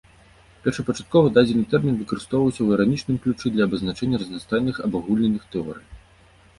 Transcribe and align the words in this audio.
Першапачаткова 0.63 1.27
дадзены 1.35 1.63
тэрмін 1.75 1.99
выкарыстоўваўся 2.01 2.57
ў 2.63 2.67
іранічным 2.79 3.23
ключы 3.29 3.47
для 3.57 3.63
абазначэння 3.71 4.17
разнастайных 4.27 4.75
абагульненых 4.91 5.43
тэорый. 5.57 5.83